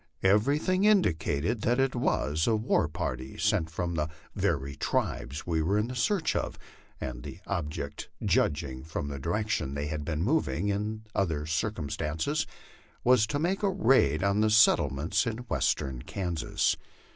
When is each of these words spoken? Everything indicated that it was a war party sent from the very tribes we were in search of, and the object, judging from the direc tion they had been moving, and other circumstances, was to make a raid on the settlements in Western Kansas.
Everything 0.23 0.83
indicated 0.83 1.61
that 1.61 1.79
it 1.79 1.93
was 1.95 2.47
a 2.47 2.55
war 2.55 2.87
party 2.87 3.37
sent 3.37 3.69
from 3.69 3.93
the 3.93 4.09
very 4.33 4.75
tribes 4.75 5.45
we 5.45 5.61
were 5.61 5.77
in 5.77 5.93
search 5.93 6.35
of, 6.35 6.57
and 6.99 7.21
the 7.21 7.37
object, 7.45 8.09
judging 8.25 8.83
from 8.83 9.09
the 9.09 9.19
direc 9.19 9.49
tion 9.49 9.75
they 9.75 9.85
had 9.85 10.03
been 10.03 10.23
moving, 10.23 10.71
and 10.71 11.07
other 11.13 11.45
circumstances, 11.45 12.47
was 13.03 13.27
to 13.27 13.37
make 13.37 13.61
a 13.61 13.69
raid 13.69 14.23
on 14.23 14.41
the 14.41 14.49
settlements 14.49 15.27
in 15.27 15.37
Western 15.37 16.01
Kansas. 16.01 16.75